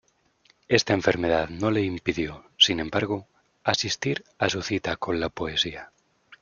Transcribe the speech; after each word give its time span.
Esta 0.67 0.95
enfermedad 0.95 1.49
no 1.49 1.69
le 1.69 1.83
impidió, 1.83 2.45
sin 2.57 2.79
embargo, 2.79 3.27
asistir 3.63 4.23
a 4.39 4.49
su 4.49 4.63
cita 4.63 4.95
con 4.97 5.19
la 5.19 5.29
poesía. 5.29 5.91